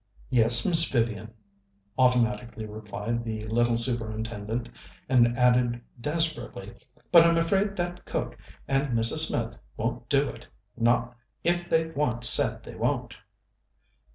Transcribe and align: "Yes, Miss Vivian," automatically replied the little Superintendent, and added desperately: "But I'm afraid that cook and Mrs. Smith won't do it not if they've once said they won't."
"Yes, 0.31 0.65
Miss 0.65 0.91
Vivian," 0.91 1.31
automatically 1.95 2.65
replied 2.65 3.23
the 3.23 3.45
little 3.49 3.77
Superintendent, 3.77 4.67
and 5.07 5.37
added 5.37 5.79
desperately: 6.01 6.73
"But 7.11 7.23
I'm 7.23 7.37
afraid 7.37 7.75
that 7.75 8.03
cook 8.03 8.35
and 8.67 8.97
Mrs. 8.97 9.27
Smith 9.27 9.59
won't 9.77 10.09
do 10.09 10.27
it 10.29 10.47
not 10.75 11.15
if 11.43 11.69
they've 11.69 11.95
once 11.95 12.27
said 12.27 12.63
they 12.63 12.73
won't." 12.73 13.15